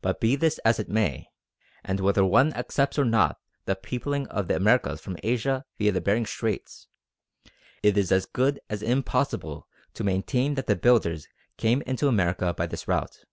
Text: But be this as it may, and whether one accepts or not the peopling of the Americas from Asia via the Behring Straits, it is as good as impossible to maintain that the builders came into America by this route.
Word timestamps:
But 0.00 0.22
be 0.22 0.36
this 0.36 0.56
as 0.64 0.78
it 0.80 0.88
may, 0.88 1.28
and 1.84 2.00
whether 2.00 2.24
one 2.24 2.54
accepts 2.54 2.98
or 2.98 3.04
not 3.04 3.38
the 3.66 3.76
peopling 3.76 4.26
of 4.28 4.48
the 4.48 4.56
Americas 4.56 5.02
from 5.02 5.18
Asia 5.22 5.66
via 5.76 5.92
the 5.92 6.00
Behring 6.00 6.24
Straits, 6.24 6.88
it 7.82 7.98
is 7.98 8.10
as 8.10 8.24
good 8.24 8.58
as 8.70 8.80
impossible 8.82 9.68
to 9.92 10.02
maintain 10.02 10.54
that 10.54 10.66
the 10.66 10.76
builders 10.76 11.28
came 11.58 11.82
into 11.82 12.08
America 12.08 12.54
by 12.54 12.66
this 12.66 12.88
route. 12.88 13.26